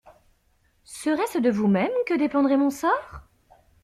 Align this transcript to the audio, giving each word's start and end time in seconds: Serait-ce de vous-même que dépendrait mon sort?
Serait-ce 0.83 1.37
de 1.37 1.51
vous-même 1.51 1.91
que 2.07 2.17
dépendrait 2.17 2.57
mon 2.57 2.71
sort? 2.71 3.19